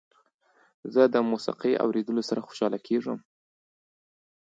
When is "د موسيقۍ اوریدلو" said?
1.13-2.21